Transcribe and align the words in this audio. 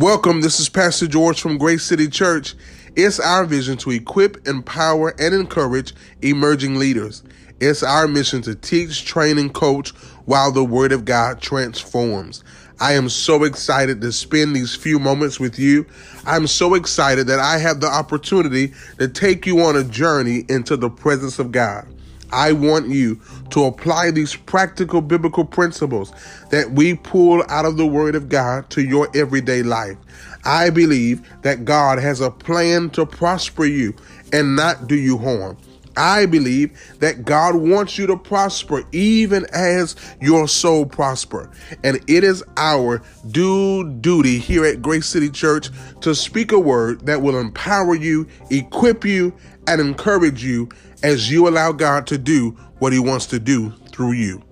Welcome. 0.00 0.40
This 0.40 0.58
is 0.58 0.70
Pastor 0.70 1.06
George 1.06 1.42
from 1.42 1.58
Grace 1.58 1.84
City 1.84 2.08
Church. 2.08 2.54
It's 2.96 3.20
our 3.20 3.44
vision 3.44 3.76
to 3.78 3.90
equip, 3.90 4.48
empower, 4.48 5.10
and 5.20 5.34
encourage 5.34 5.92
emerging 6.22 6.78
leaders. 6.78 7.22
It's 7.60 7.82
our 7.82 8.08
mission 8.08 8.40
to 8.42 8.54
teach, 8.54 9.04
train, 9.04 9.36
and 9.36 9.52
coach 9.52 9.90
while 10.24 10.52
the 10.52 10.64
Word 10.64 10.92
of 10.92 11.04
God 11.04 11.42
transforms. 11.42 12.42
I 12.80 12.94
am 12.94 13.10
so 13.10 13.44
excited 13.44 14.00
to 14.00 14.10
spend 14.10 14.56
these 14.56 14.74
few 14.74 14.98
moments 14.98 15.38
with 15.38 15.58
you. 15.58 15.84
I'm 16.24 16.46
so 16.46 16.72
excited 16.72 17.26
that 17.26 17.38
I 17.38 17.58
have 17.58 17.82
the 17.82 17.88
opportunity 17.88 18.72
to 18.98 19.06
take 19.06 19.44
you 19.44 19.60
on 19.60 19.76
a 19.76 19.84
journey 19.84 20.46
into 20.48 20.78
the 20.78 20.88
presence 20.88 21.38
of 21.38 21.52
God. 21.52 21.86
I 22.32 22.52
want 22.52 22.88
you 22.88 23.20
to 23.50 23.64
apply 23.64 24.10
these 24.10 24.36
practical 24.36 25.00
biblical 25.00 25.44
principles 25.44 26.12
that 26.50 26.70
we 26.72 26.94
pull 26.94 27.42
out 27.48 27.64
of 27.64 27.76
the 27.76 27.86
Word 27.86 28.14
of 28.14 28.28
God 28.28 28.70
to 28.70 28.82
your 28.82 29.08
everyday 29.14 29.62
life. 29.62 29.96
I 30.44 30.70
believe 30.70 31.26
that 31.42 31.64
God 31.64 31.98
has 31.98 32.20
a 32.20 32.30
plan 32.30 32.90
to 32.90 33.04
prosper 33.06 33.64
you 33.64 33.94
and 34.32 34.56
not 34.56 34.86
do 34.86 34.94
you 34.94 35.18
harm. 35.18 35.56
I 36.00 36.24
believe 36.24 36.80
that 37.00 37.26
God 37.26 37.54
wants 37.54 37.98
you 37.98 38.06
to 38.06 38.16
prosper 38.16 38.84
even 38.90 39.44
as 39.52 39.96
your 40.18 40.48
soul 40.48 40.86
prosper. 40.86 41.50
And 41.84 42.00
it 42.08 42.24
is 42.24 42.42
our 42.56 43.02
due 43.30 43.92
duty 44.00 44.38
here 44.38 44.64
at 44.64 44.80
Grace 44.80 45.06
City 45.06 45.28
Church 45.28 45.68
to 46.00 46.14
speak 46.14 46.52
a 46.52 46.58
word 46.58 47.04
that 47.04 47.20
will 47.20 47.38
empower 47.38 47.94
you, 47.94 48.26
equip 48.50 49.04
you, 49.04 49.34
and 49.66 49.78
encourage 49.78 50.42
you 50.42 50.70
as 51.02 51.30
you 51.30 51.46
allow 51.46 51.70
God 51.70 52.06
to 52.06 52.16
do 52.16 52.52
what 52.78 52.94
he 52.94 52.98
wants 52.98 53.26
to 53.26 53.38
do 53.38 53.70
through 53.92 54.12
you. 54.12 54.42